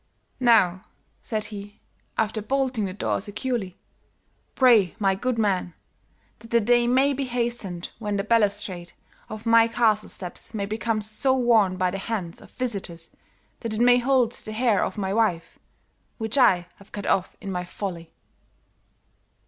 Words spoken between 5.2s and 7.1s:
man, that the day